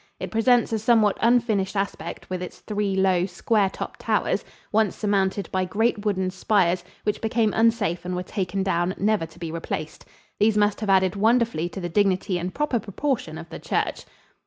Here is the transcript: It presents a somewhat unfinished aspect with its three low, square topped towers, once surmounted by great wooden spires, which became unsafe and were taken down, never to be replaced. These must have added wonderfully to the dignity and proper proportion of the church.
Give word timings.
It 0.19 0.31
presents 0.31 0.73
a 0.73 0.79
somewhat 0.79 1.15
unfinished 1.21 1.75
aspect 1.75 2.27
with 2.27 2.41
its 2.41 2.61
three 2.61 2.95
low, 2.95 3.27
square 3.27 3.69
topped 3.69 3.99
towers, 3.99 4.43
once 4.71 4.95
surmounted 4.95 5.47
by 5.51 5.63
great 5.63 6.03
wooden 6.03 6.31
spires, 6.31 6.83
which 7.03 7.21
became 7.21 7.53
unsafe 7.53 8.03
and 8.03 8.15
were 8.15 8.23
taken 8.23 8.63
down, 8.63 8.95
never 8.97 9.27
to 9.27 9.37
be 9.37 9.51
replaced. 9.51 10.05
These 10.39 10.57
must 10.57 10.79
have 10.81 10.89
added 10.89 11.15
wonderfully 11.15 11.69
to 11.69 11.79
the 11.79 11.87
dignity 11.87 12.39
and 12.39 12.51
proper 12.51 12.79
proportion 12.79 13.37
of 13.37 13.49
the 13.51 13.59
church. 13.59 14.05